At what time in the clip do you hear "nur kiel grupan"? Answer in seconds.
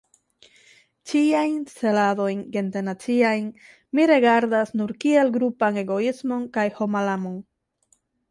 4.81-5.77